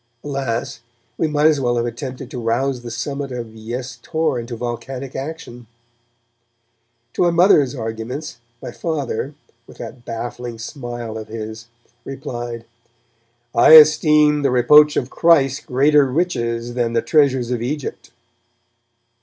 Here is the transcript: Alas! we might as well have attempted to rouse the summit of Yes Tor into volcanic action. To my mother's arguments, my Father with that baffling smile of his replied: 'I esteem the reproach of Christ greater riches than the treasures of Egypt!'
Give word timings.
Alas! 0.23 0.79
we 1.15 1.27
might 1.27 1.45
as 1.45 1.61
well 1.61 1.75
have 1.77 1.85
attempted 1.85 2.31
to 2.31 2.41
rouse 2.41 2.81
the 2.81 2.89
summit 2.89 3.31
of 3.31 3.53
Yes 3.55 3.99
Tor 4.01 4.39
into 4.39 4.55
volcanic 4.55 5.15
action. 5.15 5.67
To 7.13 7.21
my 7.21 7.29
mother's 7.29 7.75
arguments, 7.75 8.39
my 8.63 8.71
Father 8.71 9.35
with 9.67 9.77
that 9.77 10.03
baffling 10.03 10.57
smile 10.57 11.19
of 11.19 11.27
his 11.27 11.67
replied: 12.03 12.65
'I 13.53 13.73
esteem 13.73 14.41
the 14.41 14.49
reproach 14.49 14.97
of 14.97 15.11
Christ 15.11 15.67
greater 15.67 16.07
riches 16.07 16.73
than 16.73 16.93
the 16.93 17.03
treasures 17.03 17.51
of 17.51 17.61
Egypt!' 17.61 18.09